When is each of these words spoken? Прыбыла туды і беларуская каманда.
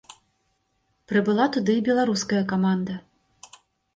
Прыбыла 1.11 1.45
туды 1.57 1.75
і 1.79 1.83
беларуская 1.89 2.41
каманда. 2.53 2.95